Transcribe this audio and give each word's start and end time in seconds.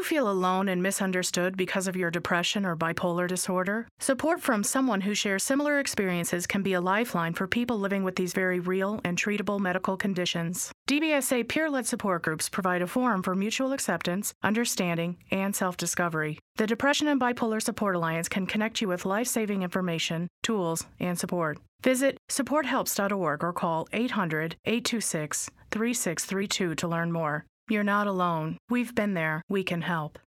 you 0.00 0.04
feel 0.04 0.30
alone 0.30 0.70
and 0.70 0.82
misunderstood 0.82 1.58
because 1.58 1.86
of 1.86 1.94
your 1.94 2.10
depression 2.10 2.64
or 2.64 2.74
bipolar 2.74 3.28
disorder? 3.28 3.86
Support 3.98 4.40
from 4.40 4.64
someone 4.64 5.02
who 5.02 5.14
shares 5.14 5.42
similar 5.42 5.78
experiences 5.78 6.46
can 6.46 6.62
be 6.62 6.72
a 6.72 6.80
lifeline 6.80 7.34
for 7.34 7.46
people 7.46 7.78
living 7.78 8.02
with 8.02 8.16
these 8.16 8.32
very 8.32 8.60
real 8.60 8.98
and 9.04 9.18
treatable 9.18 9.60
medical 9.60 9.98
conditions. 9.98 10.72
DBSA 10.88 11.46
peer 11.48 11.68
led 11.68 11.86
support 11.86 12.22
groups 12.22 12.48
provide 12.48 12.80
a 12.80 12.86
forum 12.86 13.22
for 13.22 13.34
mutual 13.34 13.74
acceptance, 13.74 14.32
understanding, 14.42 15.18
and 15.30 15.54
self 15.54 15.76
discovery. 15.76 16.38
The 16.56 16.66
Depression 16.66 17.06
and 17.06 17.20
Bipolar 17.20 17.60
Support 17.62 17.94
Alliance 17.94 18.28
can 18.30 18.46
connect 18.46 18.80
you 18.80 18.88
with 18.88 19.04
life 19.04 19.26
saving 19.26 19.62
information, 19.62 20.28
tools, 20.42 20.86
and 20.98 21.18
support. 21.18 21.58
Visit 21.82 22.16
supporthelps.org 22.30 23.44
or 23.44 23.52
call 23.52 23.86
800 23.92 24.56
826 24.64 25.50
3632 25.70 26.74
to 26.74 26.88
learn 26.88 27.12
more. 27.12 27.44
You're 27.70 27.84
not 27.84 28.08
alone. 28.08 28.58
We've 28.68 28.92
been 28.92 29.14
there. 29.14 29.42
We 29.48 29.62
can 29.62 29.82
help. 29.82 30.18